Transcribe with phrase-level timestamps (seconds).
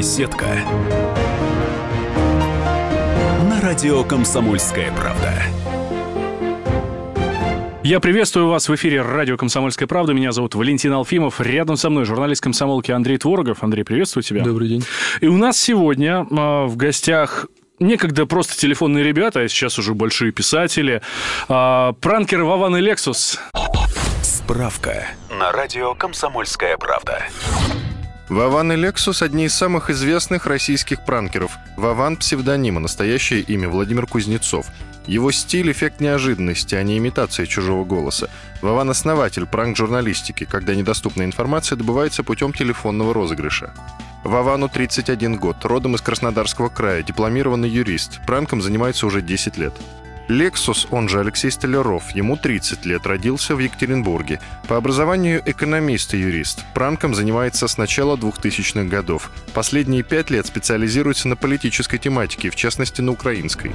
[0.00, 0.46] Беседка.
[3.50, 5.34] На радио «Комсомольская правда».
[7.82, 10.14] Я приветствую вас в эфире радио «Комсомольская правда».
[10.14, 11.38] Меня зовут Валентин Алфимов.
[11.42, 13.62] Рядом со мной журналист комсомолки Андрей Творогов.
[13.62, 14.42] Андрей, приветствую тебя.
[14.42, 14.84] Добрый день.
[15.20, 17.44] И у нас сегодня э, в гостях
[17.78, 21.02] некогда просто телефонные ребята, а сейчас уже большие писатели.
[21.50, 23.38] Э, пранкеры Вован и Лексус.
[24.22, 25.08] Справка
[25.38, 27.22] на радио «Комсомольская правда».
[28.30, 31.58] Вован и Лексус– одни из самых известных российских пранкеров.
[31.76, 34.66] Вован– псевдоним, а настоящее имя– Владимир Кузнецов.
[35.08, 38.30] Его стиль– эффект неожиданности, а не имитация чужого голоса.
[38.62, 43.74] Вован– основатель пранк-журналистики, когда недоступная информация добывается путем телефонного розыгрыша.
[44.22, 48.20] Вовану 31 год, родом из Краснодарского края, дипломированный юрист.
[48.26, 49.72] Пранком занимается уже 10 лет.
[50.30, 54.40] Лексус, он же Алексей Столяров, ему 30 лет, родился в Екатеринбурге.
[54.68, 56.64] По образованию экономист и юрист.
[56.72, 59.32] Пранком занимается с начала 2000-х годов.
[59.54, 63.72] Последние пять лет специализируется на политической тематике, в частности на украинской.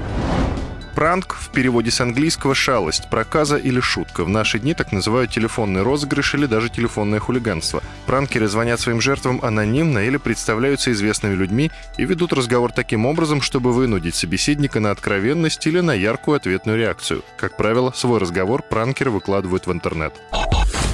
[0.96, 4.24] Пранк в переводе с английского «шалость», проказа или шутка.
[4.24, 7.84] В наши дни так называют телефонный розыгрыш или даже телефонное хулиганство.
[8.06, 13.74] Пранкеры звонят своим жертвам анонимно или представляются известными людьми и ведут разговор таким образом, чтобы
[13.74, 17.24] вынудить собеседника на откровенность или на яркую ответную реакцию.
[17.36, 20.14] Как правило, свой разговор пранкеры выкладывают в интернет.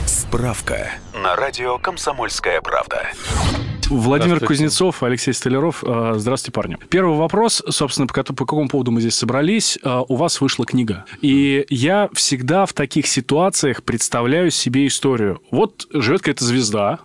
[0.07, 3.11] Справка на радио «Комсомольская правда».
[3.91, 5.83] Владимир Кузнецов, Алексей Столяров.
[5.85, 6.77] Э, Здравствуйте, парни.
[6.89, 9.77] Первый вопрос, собственно, по, по какому поводу мы здесь собрались.
[9.83, 11.05] Э, У вас вышла книга.
[11.21, 15.41] И я всегда в таких ситуациях представляю себе историю.
[15.51, 16.99] Вот живет какая-то звезда,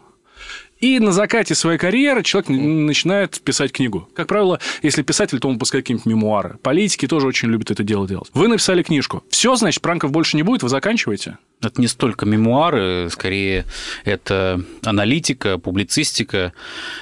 [0.78, 4.08] и на закате своей карьеры человек начинает писать книгу.
[4.14, 6.58] Как правило, если писатель, то он выпускает какие-нибудь мемуары.
[6.62, 8.28] Политики тоже очень любят это дело делать.
[8.34, 9.24] Вы написали книжку.
[9.30, 11.38] Все, значит, пранков больше не будет, вы заканчиваете?
[11.62, 13.64] Это не столько мемуары, скорее
[14.04, 16.52] это аналитика, публицистика,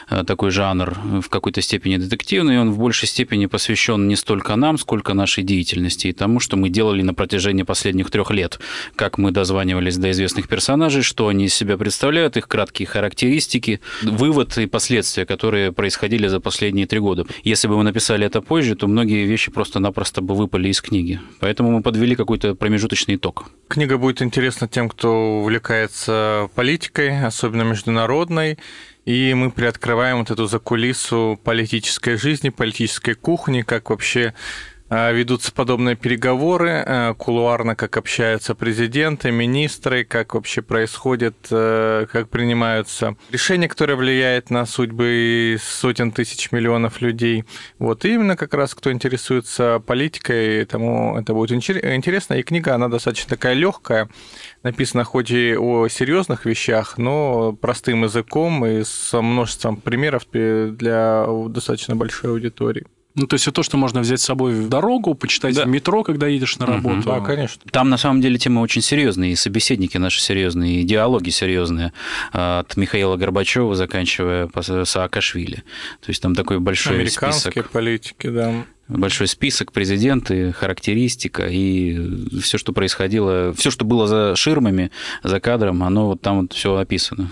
[0.09, 4.79] э, такой жанр, в какой-то степени детективный, он в большей степени посвящен не столько нам,
[4.79, 8.61] сколько нашей деятельности и тому, что мы делали на протяжении последних трех лет,
[8.95, 14.57] как мы дозванивались до известных персонажей, что они из себя представляют, их краткие характеристики, вывод
[14.57, 17.27] и последствия, которые происходили за последние три года.
[17.43, 21.19] Если бы мы написали это позже, то многие вещи просто-напросто бы выпали из книги.
[21.41, 23.47] Поэтому мы подвели какой-то промежуточный итог.
[23.67, 28.59] Книга будет интересна тем, кто увлекается политикой, особенно международной.
[29.05, 34.35] И мы приоткрываем вот эту закулису политической жизни, политической кухни, как вообще
[34.90, 43.96] ведутся подобные переговоры, кулуарно, как общаются президенты, министры, как вообще происходит, как принимаются решения, которые
[43.96, 47.45] влияют на судьбы сотен тысяч миллионов людей.
[47.78, 52.34] Вот и именно как раз кто интересуется политикой, тому это будет интересно.
[52.34, 54.08] И книга, она достаточно такая легкая,
[54.62, 61.96] написана хоть и о серьезных вещах, но простым языком и с множеством примеров для достаточно
[61.96, 62.86] большой аудитории.
[63.17, 65.64] Ну, то есть это то, что можно взять с собой в дорогу, почитать да.
[65.64, 66.97] в метро, когда едешь на работу.
[66.97, 67.05] Угу.
[67.05, 67.63] Да, конечно.
[67.70, 71.92] Там на самом деле темы очень серьезные, и собеседники наши серьезные, и диалоги серьезные.
[72.33, 74.51] От Михаила Горбачева, заканчивая
[74.85, 75.63] Саакашвили.
[76.01, 77.70] То есть там такой большой Американские список.
[77.70, 84.91] политики, да большой список, президенты, характеристика и все, что происходило, все, что было за ширмами,
[85.23, 87.31] за кадром, оно вот там вот все описано.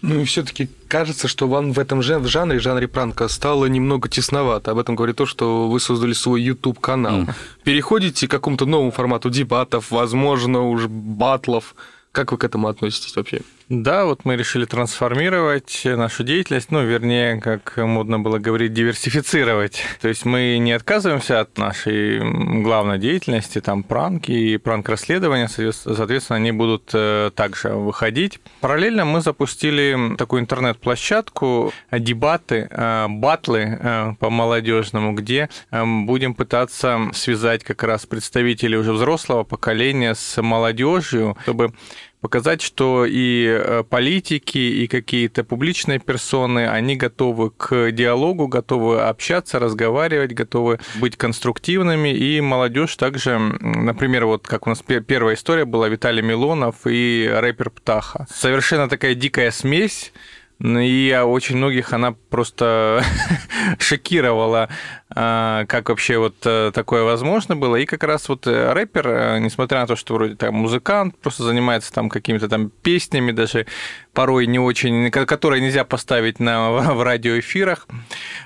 [0.00, 4.70] Ну и все-таки кажется, что вам в этом жанре, в жанре пранка, стало немного тесновато.
[4.70, 7.22] Об этом говорит то, что вы создали свой YouTube канал.
[7.22, 7.34] Mm.
[7.64, 11.74] Переходите к какому-то новому формату дебатов, возможно, уже батлов.
[12.12, 13.40] Как вы к этому относитесь вообще?
[13.68, 19.82] Да, вот мы решили трансформировать нашу деятельность, ну, вернее, как модно было говорить, диверсифицировать.
[20.00, 26.50] То есть мы не отказываемся от нашей главной деятельности, там пранки и пранк-расследования, соответственно, они
[26.50, 28.40] будут э, также выходить.
[28.62, 37.64] Параллельно мы запустили такую интернет-площадку, дебаты, э, батлы э, по молодежному, где будем пытаться связать
[37.64, 41.74] как раз представителей уже взрослого поколения с молодежью, чтобы
[42.20, 49.58] показать, что и э, политики, и какие-то публичные персоны, они готовы к диалогу, готовы общаться,
[49.58, 55.88] разговаривать, готовы быть конструктивными, и молодежь также, например, вот как у нас первая история была
[55.88, 58.26] Виталий Милонов и рэпер Птаха.
[58.32, 60.12] Совершенно такая дикая смесь,
[60.60, 63.04] и очень многих она просто
[63.78, 64.68] шокировала,
[65.08, 67.76] а, как вообще вот э, такое возможно было.
[67.76, 71.44] И как раз вот э, рэпер, э, несмотря на то, что вроде там музыкант, просто
[71.44, 73.66] занимается там какими-то там песнями, даже
[74.12, 77.86] порой не очень, которые нельзя поставить на, в радиоэфирах,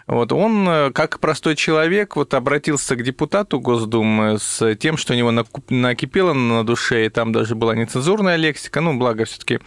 [0.07, 5.31] вот он, как простой человек, вот обратился к депутату Госдумы с тем, что у него
[5.71, 9.61] накипело на душе, и там даже была нецензурная лексика, ну, благо все таки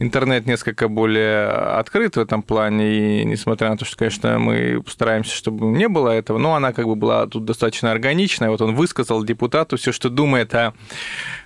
[0.00, 5.32] интернет несколько более открыт в этом плане, и несмотря на то, что, конечно, мы постараемся,
[5.36, 8.50] чтобы не было этого, но она как бы была тут достаточно органичная.
[8.50, 10.72] Вот он высказал депутату все, что думает о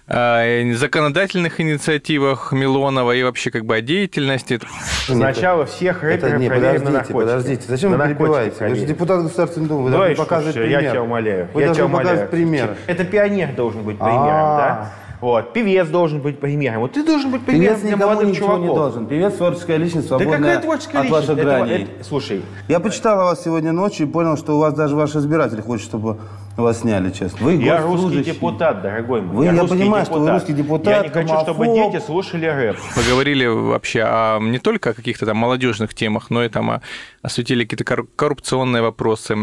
[0.07, 4.61] законодательных инициативах Милонова и вообще как бы о деятельности.
[5.07, 7.13] Сначала всех рэперов не, подождите, на наркотики.
[7.13, 7.63] подождите.
[7.67, 8.69] Зачем На вы перебиваете?
[8.69, 10.83] Вы же депутат Государственной Думы, вы Давай, должны показывать слушай, пример.
[10.83, 11.49] я тебя умоляю.
[11.55, 12.29] Вы я должны тебя умоляю.
[12.29, 12.77] пример.
[12.87, 14.59] Это пионер должен быть примером, А.
[14.59, 14.93] да?
[15.25, 15.55] Вот.
[15.55, 16.81] Певец должен быть примером.
[16.81, 18.69] Вот ты должен быть примером Певец для никому молодых ничего чуваков.
[18.69, 19.07] не должен.
[19.07, 21.29] Певец творческая личность, Да свободная какая творческая от личность?
[21.29, 21.83] ваших Это- граней.
[21.85, 25.17] это- слушай, Я почитал о вас сегодня ночью и понял, что у вас даже ваши
[25.21, 26.19] избиратели хотят, чтобы
[26.63, 27.39] вас сняли, честно.
[27.45, 29.37] Вы я русский депутат, дорогой мой.
[29.37, 30.35] Вы- я русский понимаю, что вы депутат.
[30.35, 32.77] русский депутат, Я не хочу, чтобы дети слушали рэп.
[32.95, 36.81] Поговорили вообще о, не только о каких-то там молодежных темах, но и там о-
[37.23, 39.35] осветили какие-то корру- коррупционные вопросы,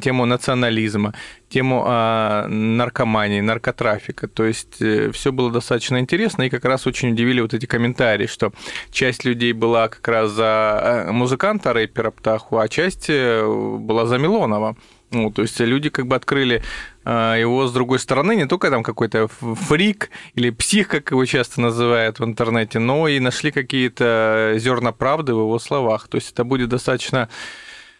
[0.00, 1.14] тему национализма,
[1.48, 4.28] тему о наркомании, наркотрафика.
[4.28, 8.52] То есть все было достаточно интересно, и как раз очень удивили вот эти комментарии, что
[8.92, 14.18] часть людей была как раз за э, музыканта, рэпера Птаху, а часть э, была за
[14.18, 14.76] Милонова.
[15.10, 16.62] Ну, то есть люди как бы открыли
[17.04, 21.60] э, его с другой стороны, не только там какой-то фрик или псих, как его часто
[21.60, 26.06] называют в интернете, но и нашли какие-то зерна правды в его словах.
[26.08, 27.28] То есть это будет достаточно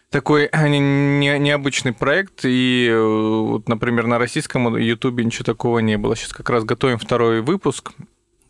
[0.09, 6.15] такой не- необычный проект, и э, вот, например, на российском Ютубе ничего такого не было.
[6.15, 7.91] Сейчас как раз готовим второй выпуск.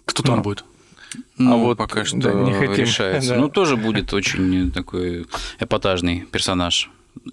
[0.06, 0.66] Кто там Ну, будет?
[1.38, 2.86] Ну, А вот, пока что да, не хотим.
[2.86, 3.30] решается.
[3.36, 3.40] Да.
[3.40, 5.26] Ну, тоже будет очень такой
[5.60, 6.90] эпатажный персонаж.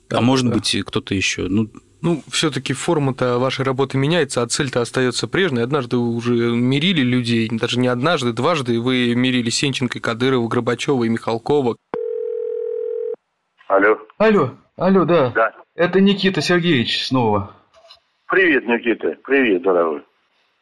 [0.09, 0.55] Да, а может да.
[0.55, 1.49] быть, и кто-то еще.
[1.49, 1.69] Ну,
[2.01, 5.63] Ну, все-таки форма-то вашей работы меняется, а цель-то остается прежней.
[5.63, 11.09] Однажды вы уже мирили людей, даже не однажды, дважды вы мирили Сенченко, Кадырова, Горбачева и
[11.09, 11.77] Михалкова.
[13.69, 13.99] Алло.
[14.19, 15.31] Алло, алло, да.
[15.31, 15.53] Да.
[15.75, 17.55] Это Никита Сергеевич снова.
[18.27, 19.17] Привет, Никита.
[19.25, 20.03] Привет, дорогой.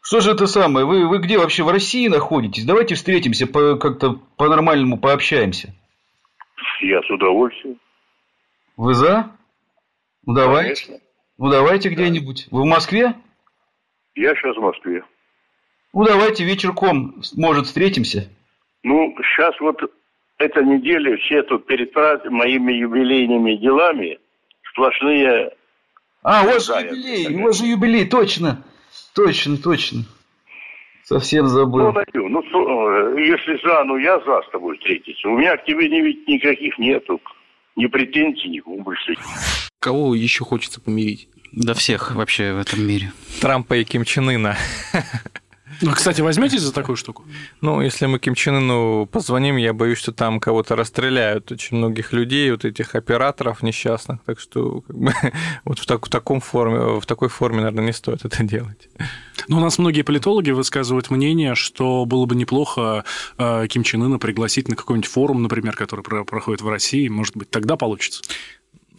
[0.01, 0.87] Что же это самое?
[0.87, 2.65] Вы, вы где вообще в России находитесь?
[2.65, 5.75] Давайте встретимся, по, как-то по-нормальному пообщаемся.
[6.81, 7.77] Я с удовольствием.
[8.76, 9.31] Вы за?
[10.26, 10.87] Ну давайте.
[10.87, 11.06] Конечно.
[11.38, 12.49] Ну давайте где-нибудь.
[12.50, 13.14] Вы в Москве?
[14.14, 15.02] Я сейчас в Москве.
[15.93, 18.28] Ну давайте вечерком, может, встретимся.
[18.82, 19.81] Ну, сейчас вот
[20.38, 21.94] эта неделя все тут перед
[22.31, 24.19] моими юбилейными делами
[24.70, 25.52] сплошные...
[26.23, 28.62] А, у вас же юбилей, у вас же юбилей, точно.
[29.14, 30.00] Точно, точно.
[31.02, 31.93] Совсем Ну, забыл.
[31.93, 35.28] Ну, что, э, если за, ну я за с тобой встретиться.
[35.28, 37.20] У меня к тебе не, ведь никаких нету.
[37.76, 39.14] Ни претензий, ни больше.
[39.78, 41.28] Кого еще хочется помирить?
[41.56, 43.12] до всех вообще в этом мире.
[43.40, 44.56] Трампа и Ким Чен Ына.
[45.83, 47.25] Ну, кстати, возьметесь за такую штуку?
[47.61, 52.13] Ну, если мы Ким Чен Ыну позвоним, я боюсь, что там кого-то расстреляют, очень многих
[52.13, 55.13] людей, вот этих операторов несчастных, так что как бы,
[55.65, 58.89] вот в, так- в таком форме, в такой форме, наверное, не стоит это делать.
[59.49, 63.05] Ну, у нас многие политологи высказывают мнение, что было бы неплохо
[63.39, 67.09] э, Ким Чен Ына пригласить на какой-нибудь форум, например, который про- проходит в России.
[67.09, 68.23] Может быть, тогда получится.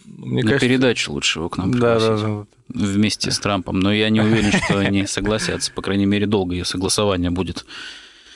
[0.07, 2.25] Мне На кажется, передачу лучше его к нам да, пригласить.
[2.25, 2.87] да, да.
[2.87, 3.79] Вместе с Трампом.
[3.79, 5.71] Но я не уверен, что они согласятся.
[5.71, 7.65] По крайней мере, долгое согласование будет.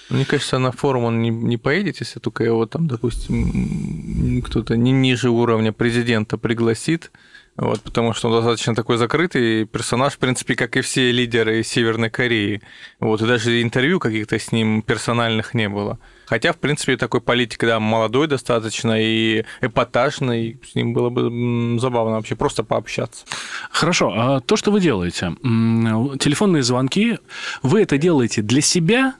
[0.10, 4.92] Мне кажется, на форум он не, не поедет, если только его там, допустим, кто-то не
[4.92, 7.12] ниже уровня президента пригласит.
[7.56, 12.10] Вот, потому что он достаточно такой закрытый персонаж, в принципе, как и все лидеры Северной
[12.10, 12.62] Кореи.
[13.00, 16.00] Вот, и даже интервью каких-то с ним персональных не было.
[16.32, 20.62] Хотя, в принципе, такой политик, да, молодой достаточно и эпатажный.
[20.66, 23.26] С ним было бы забавно вообще просто пообщаться.
[23.70, 27.18] Хорошо, а то, что вы делаете, телефонные звонки,
[27.64, 29.16] вы это делаете для себя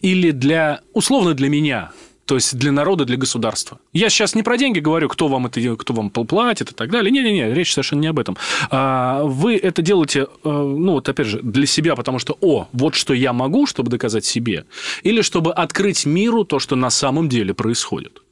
[0.00, 1.92] или для, условно, для меня?
[2.26, 3.78] То есть для народа, для государства.
[3.92, 7.12] Я сейчас не про деньги говорю, кто вам это, кто вам платит и так далее.
[7.12, 8.36] Не-не-не, речь совершенно не об этом.
[8.70, 12.94] А вы это делаете, э, ну вот опять же, для себя, потому что, о, вот
[12.96, 14.64] что я могу, чтобы доказать себе,
[15.04, 18.22] или чтобы открыть миру то, что на самом деле происходит.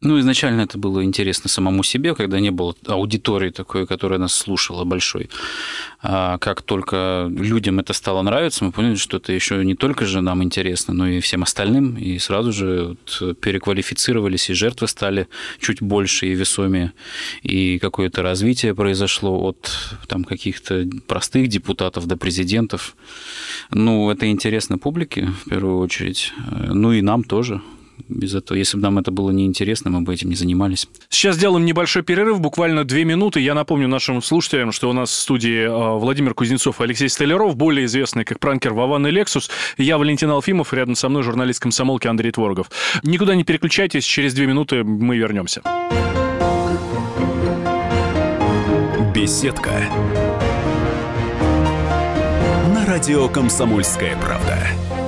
[0.00, 4.84] Ну, изначально это было интересно самому себе, когда не было аудитории такой, которая нас слушала
[4.84, 5.28] большой.
[6.00, 10.20] А как только людям это стало нравиться, мы поняли, что это еще не только же
[10.20, 11.96] нам интересно, но и всем остальным.
[11.96, 15.26] И сразу же вот переквалифицировались, и жертвы стали
[15.58, 16.92] чуть больше и весомее.
[17.42, 22.94] И какое-то развитие произошло от там, каких-то простых депутатов до президентов.
[23.72, 26.32] Ну, это интересно публике, в первую очередь.
[26.68, 27.60] Ну, и нам тоже
[28.08, 28.56] без этого.
[28.56, 30.88] Если бы нам это было неинтересно, мы бы этим не занимались.
[31.08, 33.40] Сейчас сделаем небольшой перерыв, буквально две минуты.
[33.40, 37.56] Я напомню нашим слушателям, что у нас в студии э, Владимир Кузнецов и Алексей Столяров,
[37.56, 39.50] более известный как пранкер Вован и Лексус.
[39.76, 42.70] Я Валентин Алфимов, рядом со мной журналист комсомолки Андрей Творогов.
[43.02, 45.62] Никуда не переключайтесь, через две минуты мы вернемся.
[49.14, 49.72] Беседка.
[52.72, 55.07] На радио «Комсомольская правда».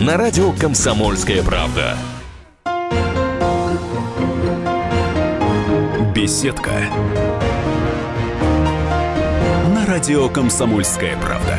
[0.00, 1.96] на радио «Комсомольская правда».
[6.14, 6.72] Беседка.
[9.72, 11.53] На радио «Комсомольская правда».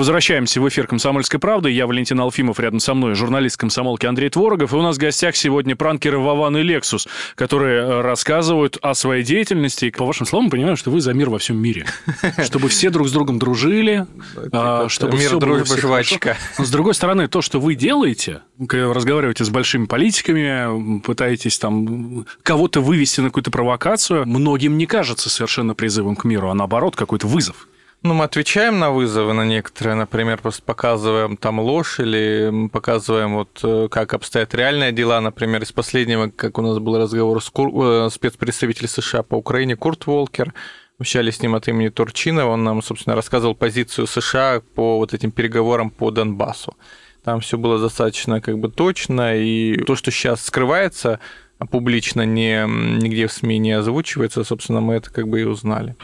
[0.00, 1.70] Мы возвращаемся в эфир «Комсомольской правды».
[1.70, 4.72] Я Валентин Алфимов, рядом со мной журналист комсомолки Андрей Творогов.
[4.72, 9.22] И у нас в гостях сегодня пранкеры Вован и Лексус, которые э, рассказывают о своей
[9.22, 9.90] деятельности.
[9.90, 11.84] По вашим словам, понимаю, что вы за мир во всем мире.
[12.42, 14.06] Чтобы все друг с другом дружили,
[14.52, 16.38] а, чтобы Мир, все дружба, жвачка.
[16.58, 22.24] Но с другой стороны, то, что вы делаете, когда разговариваете с большими политиками, пытаетесь там
[22.42, 27.26] кого-то вывести на какую-то провокацию, многим не кажется совершенно призывом к миру, а наоборот, какой-то
[27.26, 27.66] вызов.
[28.02, 33.60] Ну, мы отвечаем на вызовы, на некоторые, например, просто показываем там ложь или показываем вот
[33.62, 35.20] э, как обстоят реальные дела.
[35.20, 37.70] Например, из последнего, как у нас был разговор с Кур...
[37.84, 40.54] э, спецпредставителем США по Украине Курт Волкер,
[40.98, 45.30] общались с ним от имени Турчинова, он нам, собственно, рассказывал позицию США по вот этим
[45.30, 46.74] переговорам по Донбассу.
[47.22, 51.20] Там все было достаточно как бы точно, и то, что сейчас скрывается
[51.58, 55.94] а публично, не, нигде в СМИ не озвучивается, собственно, мы это как бы и узнали.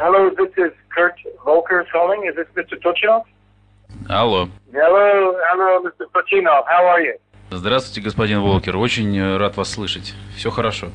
[0.00, 2.22] Hello, this is Kurt Volker calling.
[2.28, 2.78] Is this Mr.
[2.80, 3.24] Tochinov?
[4.08, 4.48] Алло.
[4.72, 6.06] Hello, hello, Mr.
[6.14, 6.64] Tochinov.
[6.66, 7.18] How are you?
[7.50, 8.76] Здравствуйте, господин Волкер.
[8.76, 10.14] Очень э, рад вас слышать.
[10.36, 10.88] Все хорошо.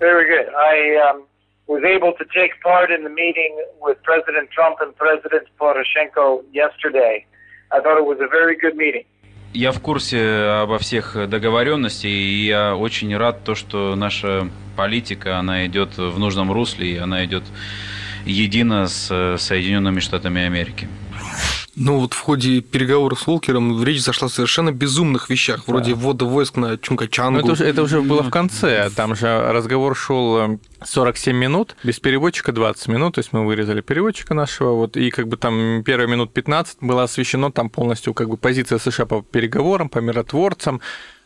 [0.00, 0.48] Very good.
[0.54, 1.22] I um,
[1.66, 7.24] was able to take part in the meeting with President Trump and President Poroshenko yesterday.
[7.70, 9.04] I thought it was a very good meeting.
[9.54, 10.18] Я в курсе
[10.62, 16.50] обо всех договоренностях, и я очень рад то, что наша политика, она идет в нужном
[16.50, 17.44] русле, и она идет
[18.24, 20.88] едино с э, Соединенными Штатами Америки.
[21.76, 26.24] Ну вот в ходе переговоров с Волкером речь зашла о совершенно безумных вещах, вроде ввода
[26.24, 27.40] войск на Чунгачангу.
[27.40, 28.90] Ну, это, уже, это уже было в конце.
[28.94, 33.16] Там же разговор шел 47 минут, без переводчика 20 минут.
[33.16, 34.70] То есть мы вырезали переводчика нашего.
[34.70, 38.78] Вот, и как бы там первые минут 15 было освещено там полностью как бы позиция
[38.78, 40.80] США по переговорам, по миротворцам.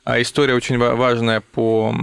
[0.09, 1.95] А история очень ва- важная по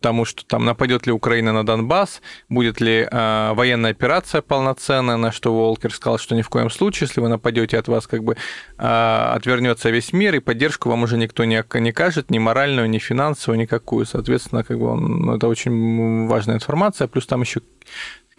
[0.00, 5.30] тому, что там нападет ли Украина на Донбасс, будет ли а, военная операция полноценная, на
[5.30, 8.38] что Волкер сказал, что ни в коем случае, если вы нападете, от вас как бы
[8.78, 12.96] а, отвернется весь мир, и поддержку вам уже никто не, не кажет, ни моральную, ни
[12.96, 14.06] финансовую, никакую.
[14.06, 17.08] Соответственно, как бы он, это очень важная информация.
[17.08, 17.60] Плюс там еще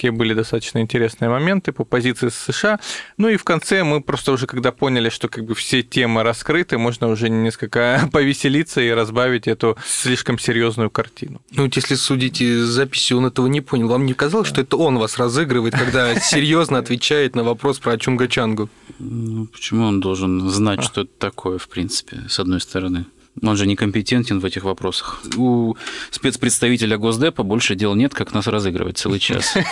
[0.02, 2.80] такие были достаточно интересные моменты по позиции США.
[3.18, 6.80] Ну и в конце мы просто уже, когда поняли, что как бы все темы раскрыты,
[6.80, 11.40] можно уже несколько повеселиться и разбавить эту слишком серьезную картину.
[11.52, 13.90] Ну, вот если судить из записи, он этого не понял.
[13.90, 18.70] Вам не казалось, что это он вас разыгрывает, когда серьезно отвечает на вопрос про Чунгачангу?
[18.98, 23.06] Ну, почему он должен знать, что это такое, в принципе, с одной стороны?
[23.42, 25.22] Он же некомпетентен в этих вопросах.
[25.38, 25.76] У
[26.10, 29.54] спецпредставителя Госдепа больше дел нет, как нас разыгрывать целый час.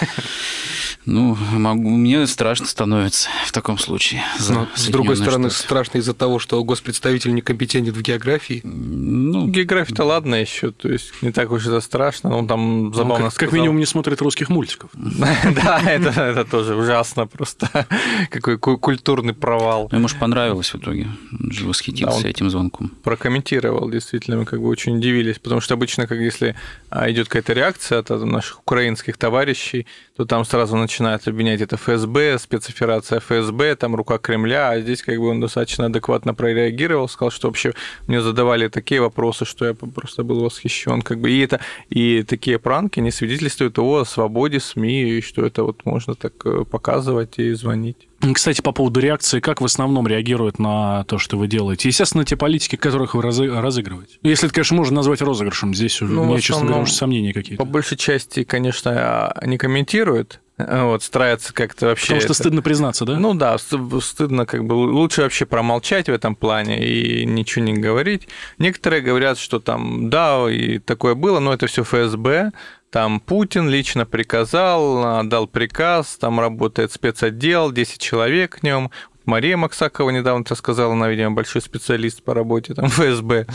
[1.06, 4.22] Ну, могу, мне страшно становится в таком случае.
[4.38, 5.64] за Но, с другой стороны, Штаты.
[5.64, 8.62] страшно из-за того, что госпредставитель некомпетентен в географии.
[8.64, 12.36] Ну, География-то ладно еще, то есть не так уж это страшно.
[12.36, 13.56] Он там Он забавно как, как сказал.
[13.56, 14.92] минимум не смотрит русских мультиков.
[14.94, 17.88] Да, это, это тоже ужасно просто.
[18.30, 19.90] Какой ку- культурный провал.
[19.92, 21.08] ему же понравилось в итоге.
[21.40, 22.90] Он же восхитился этим звонком.
[23.04, 23.49] прокомментировал,
[23.92, 26.56] действительно, мы как бы очень удивились, потому что обычно, как если
[26.90, 32.38] а, идет какая-то реакция от наших украинских товарищей, то там сразу начинают обвинять это ФСБ,
[32.40, 37.48] спецоперация ФСБ, там рука Кремля, а здесь как бы он достаточно адекватно прореагировал, сказал, что
[37.48, 37.74] вообще
[38.08, 42.60] мне задавали такие вопросы, что я просто был восхищен, как бы и это и такие
[42.60, 47.54] пранки не свидетельствуют о свободе СМИ, и что это вот можно так э, показывать и
[47.54, 48.10] звонить.
[48.34, 51.88] Кстати, по поводу реакции, как в основном реагируют на то, что вы делаете?
[51.90, 54.18] Естественно, те политики, которых вы разы- разыгрываете.
[54.24, 57.34] Если это, конечно, можно назвать розыгрышем, здесь уже, Ну, у меня, честно говоря, уже сомнения
[57.34, 57.64] какие-то.
[57.64, 62.08] По большей части, конечно, не комментируют, вот, стараются как-то вообще...
[62.08, 63.18] Потому что это- стыдно признаться, да?
[63.18, 67.74] Ну да, ст- стыдно, как бы лучше вообще промолчать в этом плане и ничего не
[67.74, 68.28] говорить.
[68.58, 72.52] Некоторые говорят, что там, да, и такое было, но это все ФСБ,
[72.90, 78.90] там Путин лично приказал, дал приказ, там работает спецотдел, 10 человек в нем.
[79.26, 83.46] Мария Максакова недавно рассказала, она, видимо, большой специалист по работе там ФСБ.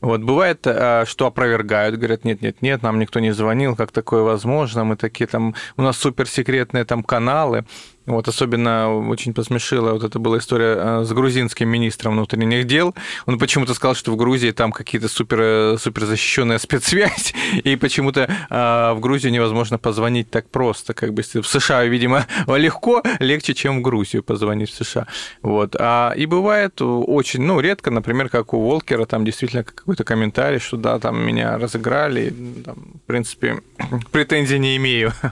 [0.00, 4.22] Вот бывает, а, что опровергают, говорят, нет, нет, нет, нам никто не звонил, как такое
[4.22, 7.66] возможно, мы такие там, у нас суперсекретные там каналы.
[8.08, 12.94] Вот особенно очень посмешила вот это была история э, с грузинским министром внутренних дел.
[13.26, 18.92] Он почему-то сказал, что в Грузии там какие-то супер, супер защищенная спецсвязь, и почему-то э,
[18.94, 20.94] в Грузию невозможно позвонить так просто.
[20.94, 25.06] Как бы в США, видимо, легко, легче, чем в Грузию позвонить в США.
[25.42, 25.76] Вот.
[25.78, 30.78] А, и бывает очень, ну, редко, например, как у Волкера, там действительно какой-то комментарий, что
[30.78, 32.34] да, там меня разыграли,
[32.64, 33.62] там, принципе,
[34.12, 35.12] претензий не имею.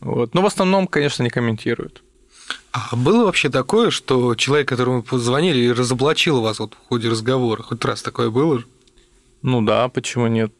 [0.00, 0.34] Вот.
[0.34, 2.04] Но в основном, конечно, не комментируют.
[2.70, 7.62] А было вообще такое, что человек, которому позвонили, разоблачил вас вот в ходе разговора?
[7.62, 8.62] Хоть раз такое было?
[9.42, 10.52] Ну да, почему нет?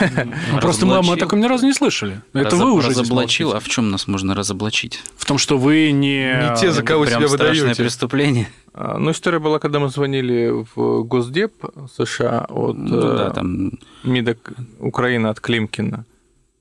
[0.60, 2.20] Просто мы, мы о таком ни разу не слышали.
[2.32, 3.52] Это вы уже разоблачил.
[3.52, 5.02] А в чем нас можно разоблачить?
[5.16, 6.50] В том, что вы не...
[6.50, 7.74] Не те, за кого себя выдаете.
[7.74, 8.48] преступление.
[8.78, 11.64] Ну, история была, когда мы звонили в Госдеп
[11.96, 13.72] США от ну, да, э, там...
[14.04, 14.36] МИДа
[14.78, 16.04] Украины от Климкина.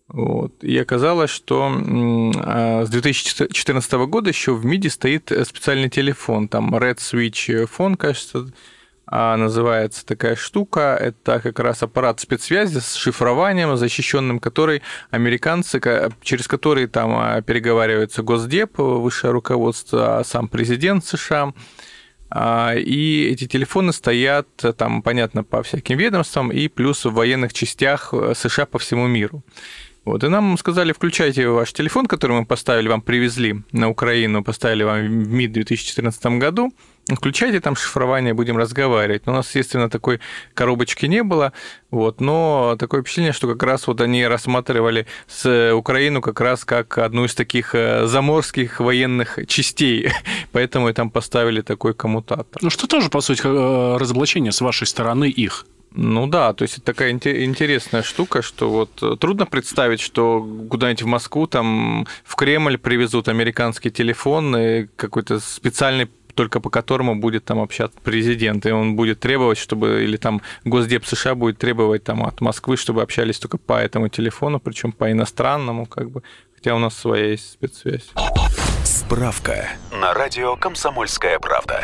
[0.08, 0.64] Вот.
[0.64, 6.98] И оказалось, что а, с 2014 года еще в МИДе стоит специальный телефон, там Red
[6.98, 8.48] Switch Phone, кажется,
[9.06, 10.98] а, называется такая штука.
[11.00, 14.82] Это как раз аппарат спецсвязи с шифрованием, защищенным который
[15.12, 15.82] американцы,
[16.22, 21.54] через который там переговаривается Госдеп, высшее руководство, сам президент США.
[22.36, 28.34] И эти телефоны стоят там, понятно, по всяким ведомствам и плюс в военных частях э,
[28.36, 29.44] США по всему миру.
[30.04, 34.84] Вот, и нам сказали, включайте ваш телефон, который мы поставили, вам привезли на Украину, поставили
[34.84, 36.72] вам в МИД в 2014 году,
[37.16, 39.26] включайте там шифрование, будем разговаривать.
[39.26, 40.20] Но у нас, естественно, такой
[40.54, 41.54] коробочки не было,
[41.92, 46.98] вот, но такое впечатление, что как раз вот они рассматривали с Украину как раз как
[46.98, 50.12] одну из таких э, заморских военных частей,
[50.52, 52.62] поэтому и там поставили такой коммутатор.
[52.62, 55.66] Ну, что тоже, по сути, э, разоблачение с вашей стороны их.
[55.92, 61.02] Ну да, то есть это такая интересная штука, что вот э, трудно представить, что куда-нибудь
[61.02, 67.46] в Москву, там в Кремль привезут американский телефон и какой-то специальный только по которому будет
[67.46, 72.24] там общаться президент, и он будет требовать, чтобы, или там Госдеп США будет требовать там
[72.24, 76.22] от Москвы, чтобы общались только по этому телефону, причем по иностранному, как бы,
[76.56, 78.12] хотя у нас своя есть спецсвязь.
[78.84, 81.84] Справка на радио «Комсомольская правда».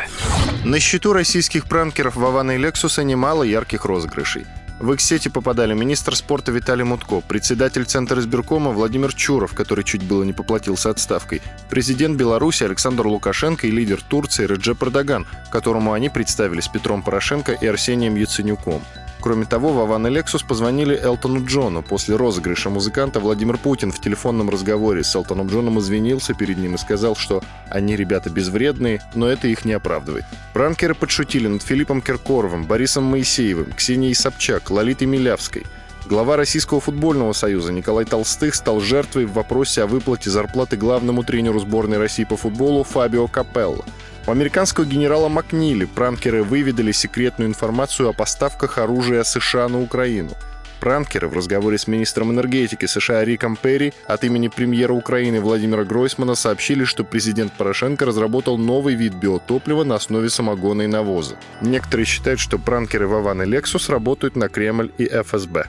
[0.63, 4.45] На счету российских пранкеров Вована и Лексуса немало ярких розыгрышей.
[4.83, 10.03] В их сети попадали министр спорта Виталий Мутко, председатель Центра избиркома Владимир Чуров, который чуть
[10.03, 16.09] было не поплатился отставкой, президент Беларуси Александр Лукашенко и лидер Турции Реджеп Эрдоган, которому они
[16.09, 18.81] представились Петром Порошенко и Арсением Яценюком.
[19.23, 21.81] Кроме того, Вован и Лексус позвонили Элтону Джону.
[21.81, 26.77] После розыгрыша музыканта Владимир Путин в телефонном разговоре с Элтоном Джоном извинился перед ним и
[26.77, 30.25] сказал, что они ребята безвредные, но это их не оправдывает.
[30.53, 35.63] Пранкеры подшутили над Филиппом Киркоровым, Борисом Моисеевым, Ксенией Собчак, Лолитой Милявской.
[36.05, 41.61] Глава Российского футбольного союза Николай Толстых стал жертвой в вопросе о выплате зарплаты главному тренеру
[41.61, 43.85] сборной России по футболу Фабио Капелло.
[44.25, 50.31] У американского генерала Макнили пранкеры выведали секретную информацию о поставках оружия США на Украину.
[50.79, 56.35] Пранкеры в разговоре с министром энергетики США Риком Перри от имени премьера Украины Владимира Гройсмана
[56.35, 61.35] сообщили, что президент Порошенко разработал новый вид биотоплива на основе самогона и навоза.
[61.61, 65.67] Некоторые считают, что пранкеры Вован и Лексус работают на Кремль и ФСБ.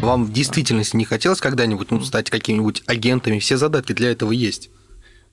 [0.00, 3.40] Вам в действительности не хотелось когда-нибудь ну, стать какими-нибудь агентами?
[3.40, 4.70] Все задатки для этого есть.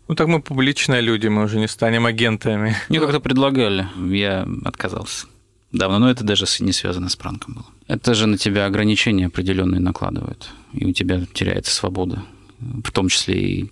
[0.10, 2.76] Ну так мы публичные люди, мы уже не станем агентами.
[2.90, 5.28] Мне как-то предлагали, я отказался.
[5.72, 7.66] Давно, но это даже не связано с пранком было.
[7.86, 12.24] Это же на тебя ограничения определенные накладывают, и у тебя теряется свобода,
[12.60, 13.72] в том числе и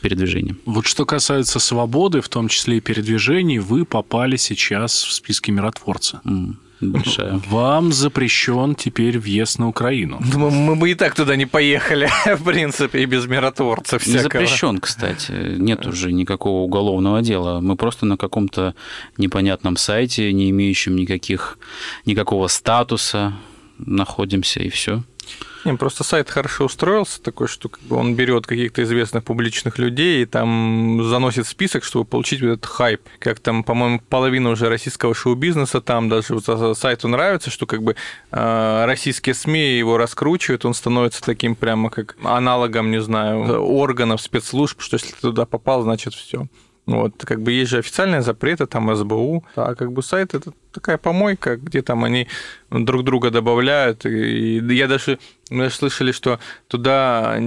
[0.00, 0.58] передвижением.
[0.64, 6.22] Вот что касается свободы, в том числе и передвижений, вы попали сейчас в списки миротворца.
[6.24, 6.54] Mm
[6.92, 7.40] большая.
[7.48, 10.20] Вам запрещен теперь въезд на Украину.
[10.34, 14.16] Мы, мы бы и так туда не поехали, в принципе, и без миротворцев всякого.
[14.16, 15.32] Не запрещен, кстати.
[15.58, 17.60] Нет уже никакого уголовного дела.
[17.60, 18.74] Мы просто на каком-то
[19.18, 21.58] непонятном сайте, не имеющем никаких,
[22.06, 23.34] никакого статуса
[23.78, 25.02] находимся, и все.
[25.64, 30.22] Не, просто сайт хорошо устроился, такой, что как бы он берет каких-то известных публичных людей
[30.22, 33.00] и там заносит список, чтобы получить вот этот хайп.
[33.18, 37.96] Как там, по-моему, половина уже российского шоу-бизнеса там даже вот сайту нравится, что как бы
[38.30, 44.82] э, российские СМИ его раскручивают, он становится таким прямо как аналогом, не знаю, органов спецслужб,
[44.82, 46.46] что если ты туда попал, значит все.
[46.86, 50.98] Вот, как бы есть же официальные запреты, там СБУ, а как бы сайт это такая
[50.98, 52.28] помойка, где там они
[52.70, 54.04] друг друга добавляют.
[54.04, 55.18] И я даже,
[55.48, 57.38] мы даже слышали, что туда,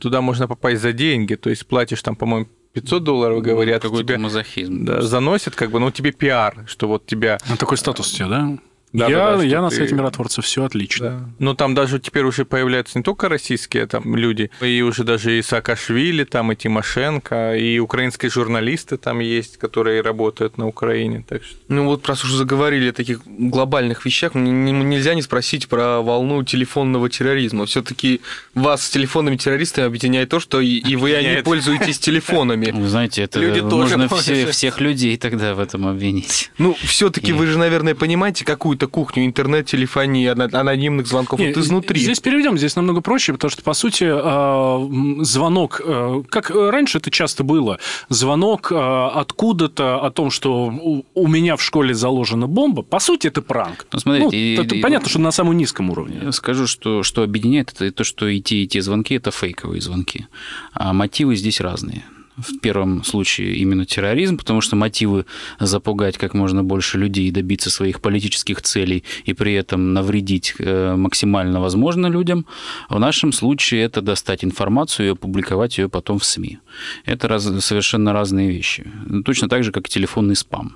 [0.00, 4.18] туда можно попасть за деньги, то есть платишь там, по-моему, 500 долларов, говорят, какой тебе
[4.18, 4.84] мазохизм.
[4.84, 7.38] Да, заносят, как бы, ну, тебе пиар, что вот тебя...
[7.48, 8.58] Ну, такой статус у тебя, да?
[8.96, 11.10] Да, я, да, да, я на ты- сайте миротворцев, все отлично.
[11.10, 11.30] Да.
[11.38, 15.42] Но там даже теперь уже появляются не только российские там люди, и уже даже и
[15.42, 21.24] Саакашвили, там и Тимошенко, и украинские журналисты там есть, которые работают на Украине.
[21.28, 26.00] Так что Ну вот раз уже заговорили о таких глобальных вещах, нельзя не спросить про
[26.00, 27.66] волну телефонного терроризма.
[27.66, 28.20] Все-таки
[28.54, 32.70] вас с телефонными террористами объединяет то, что и, и вы и они пользуетесь телефонами.
[32.70, 34.22] Вы знаете, это Люди можно тоже.
[34.22, 36.50] все- всех людей тогда в этом обвинить.
[36.58, 41.56] Ну, все-таки И- вы же, наверное, понимаете какую-то кухню интернет-телефонии, ана- анонимных звонков Не, вот
[41.58, 42.00] изнутри.
[42.00, 47.10] Здесь переведем, здесь намного проще, потому что, по сути, э, звонок, э, как раньше это
[47.10, 50.66] часто было, звонок э, откуда-то о том, что
[51.14, 53.86] у- меня в школе заложена бомба, по сути, это пранк.
[53.92, 56.20] Ну, смотрите, Ну, и- это и- понятно, что на самом низком уровне.
[56.22, 59.80] Я скажу, что, что объединяет, это то, что и те, и те звонки– это фейковые
[59.80, 60.26] звонки.
[60.72, 62.04] А мотивы здесь разные.
[62.36, 65.24] В первом случае именно терроризм, потому что мотивы
[65.58, 70.96] запугать как можно больше людей и добиться своих политических целей и при этом навредить э,
[70.96, 72.46] максимально возможно людям.
[72.90, 76.58] В нашем случае это достать информацию и опубликовать ее потом в СМИ.
[77.06, 78.84] Это раз- совершенно разные вещи.
[79.24, 80.74] Точно так же, как телефонный спам.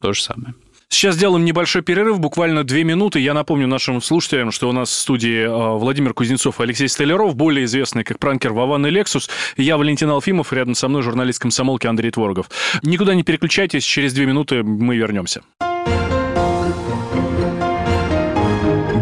[0.00, 0.54] То же самое.
[0.90, 3.20] Сейчас сделаем небольшой перерыв, буквально две минуты.
[3.20, 7.36] Я напомню нашим слушателям, что у нас в студии э, Владимир Кузнецов и Алексей Столяров,
[7.36, 9.28] более известный как пранкер Вован и Лексус.
[9.56, 12.50] Я Валентин Алфимов, рядом со мной журналист комсомолки Андрей Творогов.
[12.82, 15.42] Никуда не переключайтесь, через две минуты мы вернемся.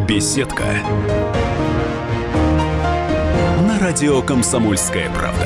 [0.09, 0.65] Беседка.
[3.61, 5.46] На радио «Комсомольская правда».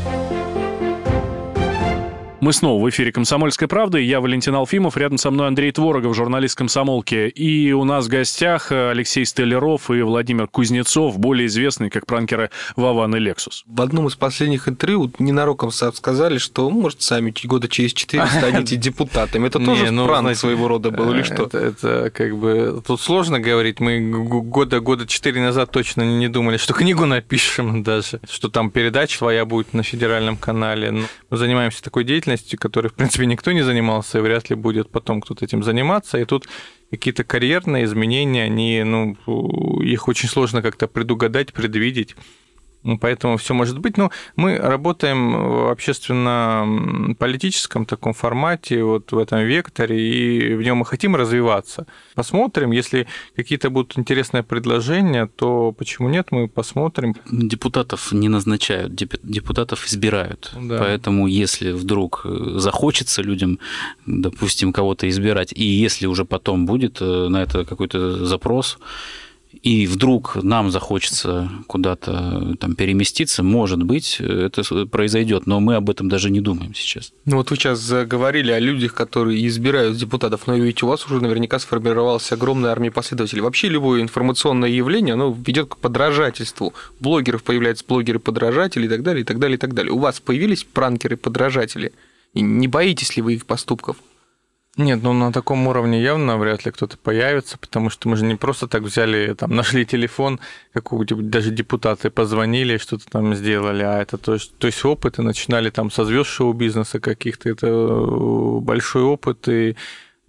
[2.41, 4.01] Мы снова в эфире «Комсомольской правды».
[4.01, 7.27] Я Валентин Алфимов, рядом со мной Андрей Творогов, журналист «Комсомолки».
[7.27, 12.49] И у нас в гостях э, Алексей Столяров и Владимир Кузнецов, более известные как пранкеры
[12.75, 13.63] Вован и Лексус.
[13.67, 19.45] В одном из последних интервью ненароком сказали, что, может, сами года через четыре станете депутатами.
[19.45, 21.43] Это тоже ну, пранк своего рода был или э, что?
[21.55, 23.79] Это, как бы тут сложно говорить.
[23.79, 28.71] Мы г- года года четыре назад точно не думали, что книгу напишем даже, что там
[28.71, 31.03] передача твоя будет на федеральном канале.
[31.29, 35.21] Мы занимаемся такой деятельностью, которой, в принципе, никто не занимался, и вряд ли будет потом
[35.21, 36.17] кто-то этим заниматься.
[36.17, 36.47] И тут
[36.89, 39.15] какие-то карьерные изменения, они, ну,
[39.81, 42.15] их очень сложно как-то предугадать, предвидеть.
[42.83, 43.97] Ну, Поэтому все может быть.
[43.97, 50.85] Но мы работаем в общественно-политическом таком формате, вот в этом векторе, и в нем мы
[50.85, 51.85] хотим развиваться.
[52.15, 57.15] Посмотрим, если какие-то будут интересные предложения, то почему нет, мы посмотрим.
[57.31, 60.51] Депутатов не назначают, деп- депутатов избирают.
[60.59, 60.79] Да.
[60.79, 63.59] Поэтому если вдруг э, захочется людям,
[64.05, 68.79] допустим, кого-то избирать, и если уже потом будет э, на это какой-то запрос,
[69.53, 76.09] и вдруг нам захочется куда-то там переместиться, может быть, это произойдет, но мы об этом
[76.09, 77.11] даже не думаем сейчас.
[77.25, 81.21] Ну вот вы сейчас заговорили о людях, которые избирают депутатов, но ведь у вас уже
[81.21, 83.41] наверняка сформировалась огромная армия последователей.
[83.41, 86.73] Вообще любое информационное явление, оно ведет к подражательству.
[86.99, 89.91] Блогеров появляются блогеры-подражатели и так далее, и так далее, и так далее.
[89.91, 91.93] У вас появились пранкеры-подражатели?
[92.33, 93.97] Не боитесь ли вы их поступков?
[94.77, 98.35] Нет, ну на таком уровне явно вряд ли кто-то появится, потому что мы же не
[98.35, 100.39] просто так взяли, там, нашли телефон
[100.73, 105.23] какого-нибудь, даже депутаты позвонили, что-то там сделали, а это то есть, то есть опыт, и
[105.23, 109.75] начинали там со звезд шоу-бизнеса каких-то, это э, большой опыт, и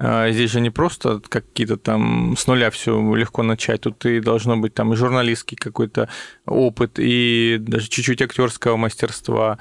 [0.04, 3.82] а, Здесь же не просто какие-то там с нуля все легко начать.
[3.82, 6.08] Тут и должно быть там и журналистский какой-то
[6.44, 9.58] опыт, и даже чуть-чуть актерского мастерства,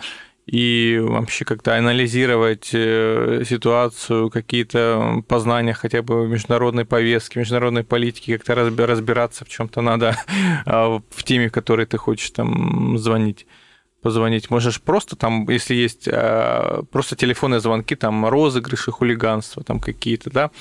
[0.52, 8.52] и вообще как-то анализировать э, ситуацию, какие-то познания хотя бы международной повестке, международной политике, как-то
[8.52, 10.18] разби- разбираться в чем-то надо
[10.66, 13.48] а, в теме, в которой ты хочешь там звонить
[14.02, 14.50] позвонить.
[14.50, 20.52] Можешь просто там, если есть э, просто телефонные звонки, там розыгрыши, хулиганство, там какие-то, да,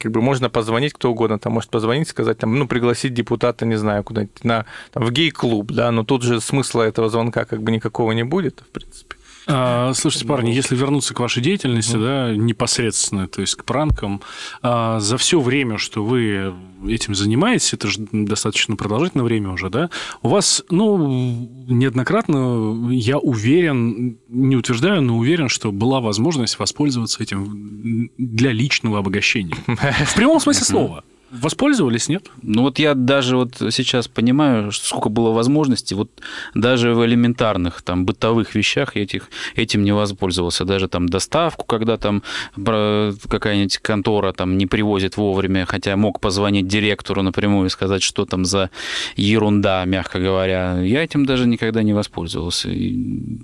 [0.00, 3.76] как бы можно позвонить кто угодно, там может позвонить, сказать, там, ну, пригласить депутата, не
[3.76, 7.70] знаю, куда-нибудь на, там, в гей-клуб, да, но тут же смысла этого звонка как бы
[7.72, 9.17] никакого не будет, в принципе.
[9.50, 14.20] А, слушайте, парни, если вернуться к вашей деятельности, да, непосредственно, то есть к пранкам,
[14.60, 16.52] а, за все время, что вы
[16.86, 19.88] этим занимаетесь, это же достаточно продолжительное время уже, да,
[20.22, 28.10] у вас, ну, неоднократно, я уверен, не утверждаю, но уверен, что была возможность воспользоваться этим
[28.18, 29.56] для личного обогащения.
[29.66, 31.04] В прямом смысле слова.
[31.30, 32.30] Воспользовались, нет?
[32.42, 36.10] Ну вот я даже вот сейчас понимаю, сколько было возможностей, вот
[36.54, 40.64] даже в элементарных там бытовых вещах я этих, этим не воспользовался.
[40.64, 42.22] Даже там доставку, когда там
[42.56, 48.44] какая-нибудь контора там не привозит вовремя, хотя мог позвонить директору напрямую и сказать, что там
[48.44, 48.70] за
[49.16, 50.80] ерунда, мягко говоря.
[50.80, 52.70] Я этим даже никогда не воспользовался.
[52.70, 52.94] И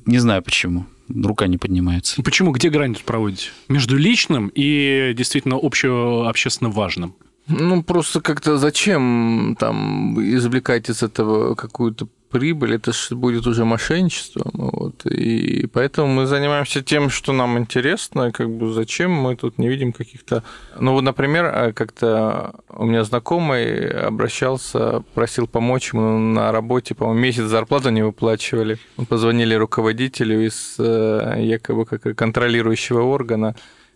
[0.07, 2.23] не знаю почему рука не поднимается.
[2.23, 2.53] Почему?
[2.53, 3.51] Где грань проводите?
[3.69, 7.15] Между личным и действительно общего, общественно важным?
[7.47, 14.51] Ну, просто как-то зачем там извлекать из этого какую-то прибыль, это же будет уже мошенничество.
[14.55, 15.07] Вот.
[15.07, 19.93] И поэтому мы занимаемся тем, что нам интересно, как бы зачем мы тут не видим
[19.93, 20.43] каких-то...
[20.81, 27.21] Ну, вот, например, э, как-то у меня знакомый обращался, просил помочь ему на работе, по-моему,
[27.21, 28.79] месяц зарплату не выплачивали.
[29.09, 33.55] Позвонили руководителю из э, якобы как контролирующего органа,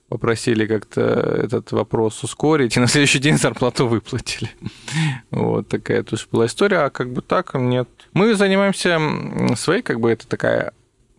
[0.08, 4.50] попросили как-то этот вопрос ускорить, и на следующий день зарплату выплатили.
[5.30, 7.88] Вот такая тоже была история, а как бы так нет.
[8.14, 9.00] Мы занимаемся
[9.56, 10.72] своей, как бы это такая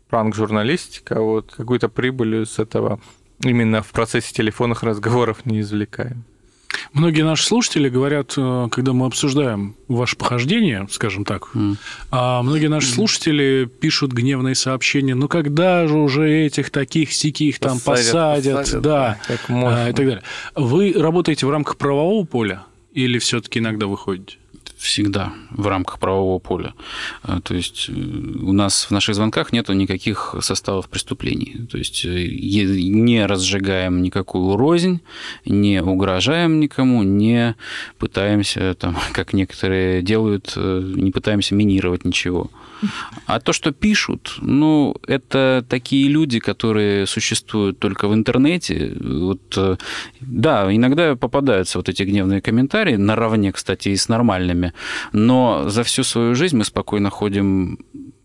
[0.09, 2.99] пранк-журналистика, вот какую-то прибыль с этого
[3.43, 6.25] именно в процессе телефонных разговоров не извлекаем.
[6.93, 11.75] Многие наши слушатели говорят, э, когда мы обсуждаем ваше похождение, скажем так, mm.
[12.11, 12.95] а многие наши mm.
[12.95, 19.19] слушатели пишут гневные сообщения, ну когда же уже этих таких сиких там посадят, посадят да,
[19.27, 20.23] как а, и так далее.
[20.55, 24.37] Вы работаете в рамках правового поля или все-таки иногда выходите?
[24.79, 26.73] Всегда в рамках правового поля.
[27.23, 31.67] Э, то есть э, у нас в наших звонках нет никаких составов преступлений.
[31.69, 35.01] То есть э, не разжигаем никакую рознь,
[35.45, 37.55] не угрожаем никому, не
[37.97, 42.49] пытаемся, там, как некоторые делают, не пытаемся минировать ничего.
[43.25, 48.95] А то, что пишут, ну, это такие люди, которые существуют только в интернете.
[49.01, 49.77] Вот,
[50.21, 54.68] да, иногда попадаются вот эти гневные комментарии, наравне, кстати, и с нормальными,
[55.11, 57.77] но за всю свою жизнь мы спокойно ходим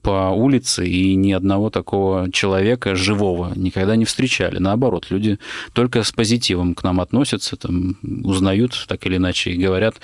[0.04, 4.58] по улице, и ни одного такого человека живого никогда не встречали.
[4.58, 5.38] Наоборот, люди
[5.72, 9.96] только с позитивом к нам относятся, там, узнают так или иначе и говорят,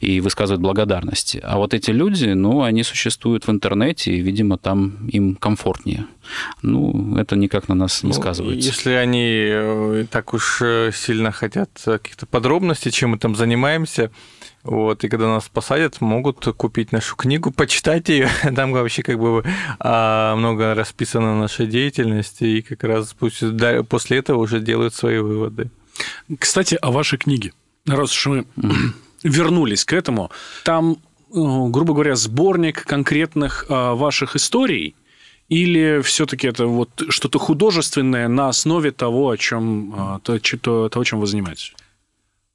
[0.00, 1.40] и высказывают благодарности.
[1.42, 6.06] А вот эти люди, ну, они существуют в интернете, и, видимо, там им комфортнее.
[6.62, 8.68] Ну, это никак на нас не ну, сказывается.
[8.68, 14.12] Если они э, так уж э, сильно хотят каких-то подробностей, чем мы там занимаемся,
[14.64, 18.28] вот, и когда нас посадят, могут купить нашу книгу, почитать ее.
[18.56, 19.44] Там вообще как бы
[19.78, 25.70] а, много расписано нашей деятельности, и как раз после этого уже делают свои выводы.
[26.38, 27.52] Кстати, о вашей книге.
[27.86, 28.46] Раз уж мы
[29.22, 30.30] вернулись к этому,
[30.64, 30.96] там, э,
[31.30, 34.94] грубо говоря, сборник конкретных а, ваших историй,
[35.48, 41.26] или все-таки это вот что-то художественное на основе того, о чем, а, того, чем вы
[41.26, 41.74] занимаетесь?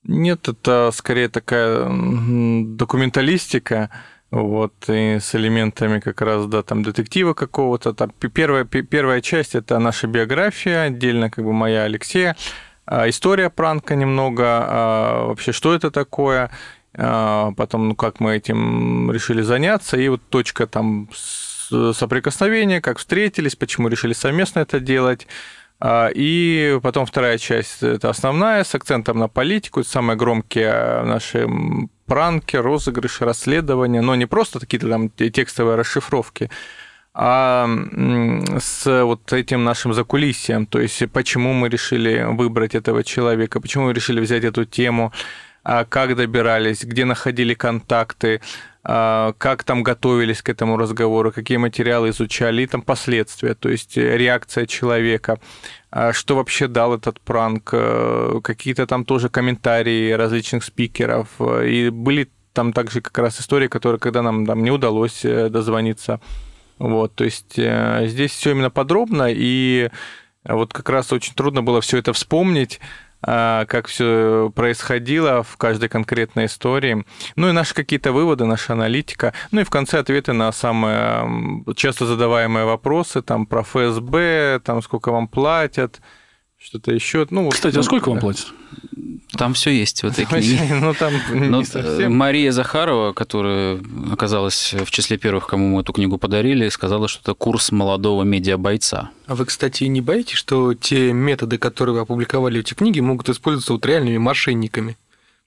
[0.06, 3.89] Нет, это скорее такая документалистика,
[4.32, 7.94] вот, и с элементами как раз, да, там, детектива какого-то.
[7.94, 12.36] Там, первая, первая часть– это наша биография, отдельно как бы моя Алексея,
[12.86, 16.52] а, история пранка немного, а, вообще, что это такое,
[16.96, 23.56] а, потом, ну, как мы этим решили заняться, и вот точка там соприкосновения, как встретились,
[23.56, 25.28] почему решили совместно это делать,
[25.86, 31.48] и потом вторая часть– это основная, с акцентом на политику, это самые громкие наши
[32.06, 36.50] пранки, розыгрыши, расследования, но не просто какие-то там текстовые расшифровки,
[37.13, 37.67] а
[38.60, 43.93] с вот этим нашим закулисьем, то есть почему мы решили выбрать этого человека, почему мы
[43.93, 45.12] решили взять эту тему,
[45.63, 52.10] а как добирались, где находили контакты, а, как там готовились к этому разговору, какие материалы
[52.10, 55.39] изучали, и там последствия, то есть э, реакция человека,
[55.89, 61.89] а, что вообще дал этот пранк, э, какие-то там тоже комментарии различных спикеров, э, и
[61.89, 66.19] были там также как раз истории, которые, когда нам там не удалось дозвониться,
[66.78, 69.89] вот, то есть здесь все именно подробно, и
[70.43, 72.88] вот как раз очень трудно было все это вспомнить, а,
[73.26, 77.06] как все происходило в каждой конкретной истории.
[77.36, 79.34] Ну и наши какие-то выводы, наша аналитика.
[79.52, 85.12] Ну и в конце ответы на самые часто задаваемые вопросы, там про ФСБ, там сколько
[85.12, 86.02] вам платят,
[86.63, 87.28] что-то еще.
[87.30, 88.47] Ну, Кстати, а сколько вам платят?
[89.38, 90.60] Там все есть в этой книге.
[90.80, 92.15] Ну, там Но не совсем.
[92.15, 93.80] Мария Захарова, которая
[94.12, 99.10] оказалась в числе первых, кому мы эту книгу подарили, сказала, что это курс молодого медиабойца.
[99.26, 103.28] А вы, кстати, не боитесь, что те методы, которые вы опубликовали в эти книги, могут
[103.30, 104.97] использоваться вот реальными мошенниками?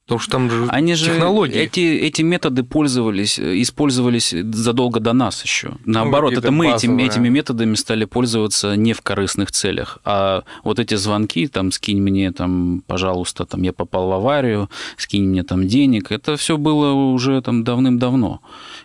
[0.07, 1.57] Потому что там же Они же технологии.
[1.57, 5.73] Эти, эти методы пользовались, использовались задолго до нас еще.
[5.85, 7.07] Наоборот, какие-то это мы базовые.
[7.09, 9.99] этими методами стали пользоваться не в корыстных целях.
[10.05, 15.25] А вот эти звонки, там, скинь мне, там, пожалуйста, там, я попал в аварию, скинь
[15.25, 18.41] мне там денег, это все было уже там давным-давно.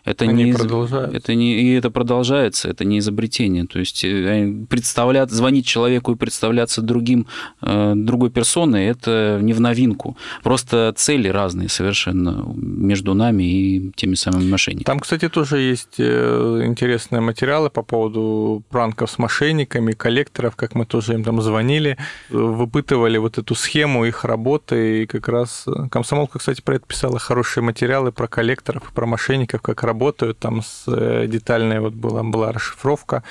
[0.05, 1.15] Это Они не, продолжаются.
[1.15, 3.67] это не и это продолжается, это не изобретение.
[3.67, 7.27] То есть э, представлять, звонить человеку и представляться другим,
[7.61, 10.17] э, другой персоной, это не в новинку.
[10.41, 14.85] Просто цели разные совершенно между нами и теми самыми мошенниками.
[14.85, 20.85] Там, кстати, тоже есть э, интересные материалы по поводу пранков с мошенниками, коллекторов, как мы
[20.85, 21.97] тоже им там звонили,
[22.29, 27.19] выпытывали вот эту схему их работы, и как раз э, комсомолка, кстати, про это писала
[27.19, 32.23] хорошие материалы про коллекторов, и про мошенников, как работают, там с э, детальная вот была,
[32.23, 33.23] была расшифровка,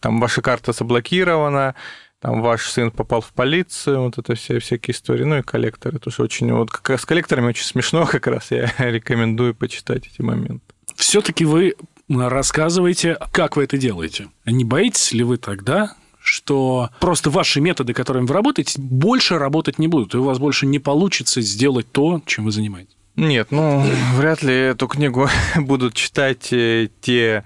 [0.00, 1.74] там ваша карта заблокирована,
[2.24, 6.22] там ваш сын попал в полицию, вот это все всякие истории, ну и коллекторы тоже
[6.22, 10.64] очень, вот как раз с коллекторами очень смешно как раз, я рекомендую почитать эти моменты.
[10.96, 11.74] Все-таки вы
[12.08, 14.28] рассказываете, как вы это делаете.
[14.46, 19.88] Не боитесь ли вы тогда, что просто ваши методы, которыми вы работаете, больше работать не
[19.88, 22.96] будут, и у вас больше не получится сделать то, чем вы занимаетесь?
[23.16, 23.84] Нет, ну,
[24.14, 27.44] вряд ли эту книгу будут читать э, те,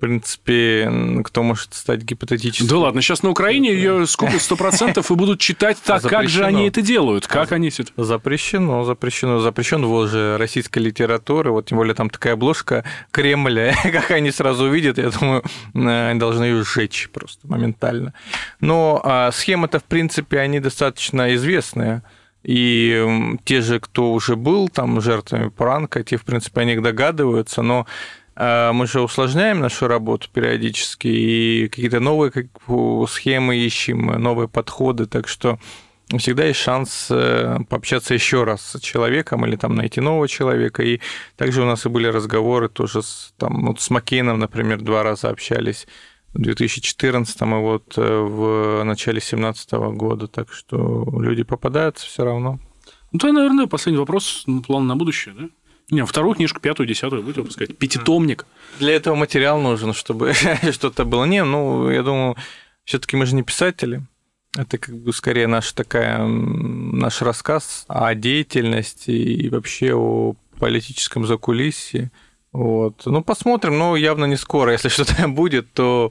[0.00, 2.66] в принципе, кто может стать гипотетически.
[2.66, 6.66] Да ладно, сейчас на Украине ее скупят 100% и будут читать так, как же они
[6.68, 7.92] это делают, как они все это...
[8.02, 14.10] Запрещено, запрещено, запрещен ввоз же российской литературы, вот тем более там такая обложка Кремля, как
[14.12, 18.14] они сразу увидят, я думаю, они должны ее сжечь просто моментально.
[18.60, 22.02] Но а, схемы-то, в принципе, они достаточно известные.
[22.42, 27.60] И те же, кто уже был там жертвами пранка, те, в принципе, о них догадываются,
[27.60, 27.86] но
[28.40, 32.46] мы же усложняем нашу работу периодически и какие-то новые как,
[33.08, 35.58] схемы ищем, новые подходы, так что
[36.18, 40.82] всегда есть шанс э, пообщаться еще раз с человеком или там найти нового человека.
[40.82, 41.00] И
[41.36, 45.28] также у нас и были разговоры тоже с, там, вот с Маккейном, например, два раза
[45.28, 45.86] общались
[46.32, 50.26] в 2014 и вот э, в начале 2017 года.
[50.26, 52.58] Так что люди попадаются все равно.
[53.12, 55.48] Ну, то, наверное, последний вопрос, ну, план на будущее, да?
[55.90, 57.76] Не, вторую книжку, пятую, десятую будете выпускать.
[57.76, 58.46] Пятитомник.
[58.78, 60.32] Для этого материал нужен, чтобы
[60.72, 61.24] что-то было.
[61.24, 62.36] Не, ну, я думаю,
[62.84, 64.02] все-таки мы же не писатели.
[64.56, 72.10] Это как бы скорее наш такая, наш рассказ о деятельности и вообще о политическом закулисье.
[72.52, 73.02] Вот.
[73.06, 74.72] Ну, посмотрим, но явно не скоро.
[74.72, 76.10] Если что-то будет, то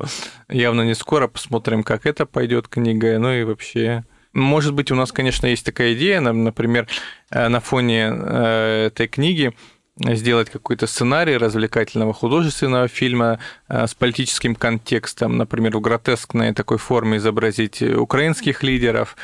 [0.50, 1.28] явно не скоро.
[1.28, 3.20] Посмотрим, как это пойдет книга.
[3.20, 4.04] Ну и вообще.
[4.34, 6.88] Может быть, у нас, конечно, есть такая идея, нам, например,
[7.32, 9.54] э, на фоне э, этой книги
[9.98, 17.18] сделать какой-то сценарий развлекательного художественного фильма э, с политическим контекстом, например, в гротескной такой форме
[17.18, 19.18] изобразить украинских лидеров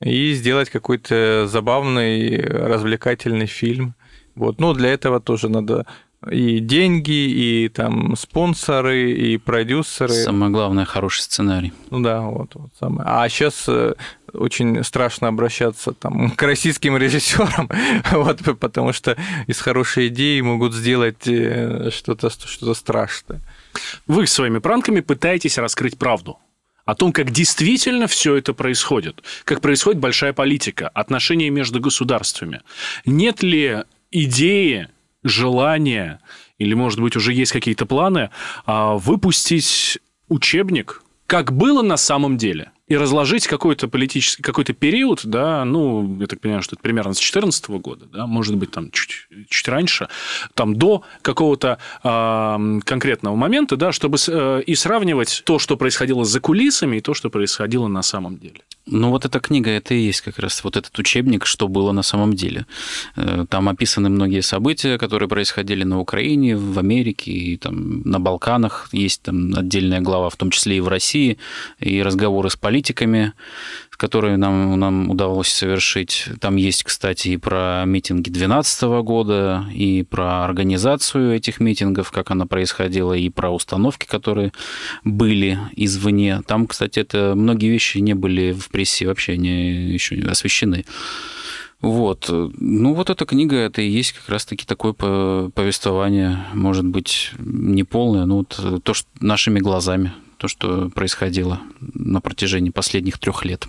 [0.00, 3.94] и сделать какой-то забавный развлекательный фильм.
[4.34, 4.60] Вот.
[4.60, 5.86] Ну, для этого тоже надо
[6.30, 10.12] и деньги, и там спонсоры, и продюсеры.
[10.12, 11.72] Самое главное, хороший сценарий.
[11.90, 13.02] Ну да, вот, вот самое.
[13.06, 13.68] А сейчас
[14.32, 17.68] очень страшно обращаться там, к российским режиссерам,
[18.12, 23.40] вот, потому что из хорошей идеи могут сделать э, что-то что страшное.
[24.06, 26.38] Вы своими пранками пытаетесь раскрыть правду
[26.84, 32.60] о том, как действительно все это происходит, как происходит большая политика, отношения между государствами.
[33.04, 34.88] Нет ли идеи,
[35.22, 36.20] желания,
[36.58, 38.30] или, может быть, уже есть какие-то планы,
[38.66, 45.64] а, выпустить учебник, как было на самом деле, и разложить какой-то политический, какой-то период, да,
[45.64, 49.28] ну, я так понимаю, что это примерно с 2014 года, да, может быть, там чуть,
[49.48, 50.08] чуть раньше,
[50.54, 56.40] там до какого-то э, конкретного момента, да, чтобы э, и сравнивать то, что происходило за
[56.40, 58.60] кулисами, и то, что происходило на самом деле.
[58.86, 62.02] Ну, вот эта книга, это и есть как раз вот этот учебник, что было на
[62.02, 62.66] самом деле.
[63.48, 68.88] Там описаны многие события, которые происходили на Украине, в Америке, и там на Балканах.
[68.92, 71.38] Есть там отдельная глава, в том числе и в России,
[71.78, 73.32] и разговоры с политиками,
[73.90, 76.26] которые нам, нам удалось совершить.
[76.40, 82.46] Там есть, кстати, и про митинги 2012 года, и про организацию этих митингов, как она
[82.46, 84.52] происходила, и про установки, которые
[85.04, 86.42] были извне.
[86.48, 90.84] Там, кстати, это многие вещи не были в прессе вообще не еще не освещены.
[91.80, 92.28] Вот.
[92.28, 98.24] Ну, вот эта книга, это и есть как раз-таки такое повествование, может быть, не полное,
[98.24, 103.66] но вот то, что нашими глазами, то, что происходило на протяжении последних трех лет.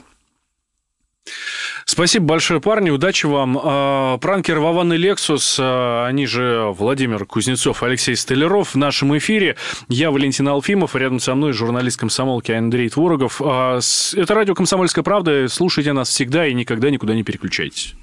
[1.85, 2.89] Спасибо большое, парни.
[2.89, 4.19] Удачи вам.
[4.19, 9.55] Пранкер Вован и Лексус, они же Владимир Кузнецов, Алексей Столяров в нашем эфире.
[9.89, 13.41] Я Валентин Алфимов, рядом со мной журналист комсомолки Андрей Творогов.
[13.41, 15.47] Это радио «Комсомольская правда».
[15.47, 17.95] Слушайте нас всегда и никогда никуда не переключайтесь.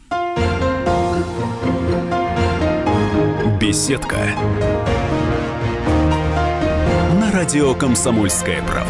[3.60, 4.16] Беседка.
[7.20, 8.89] На радио «Комсомольская правда».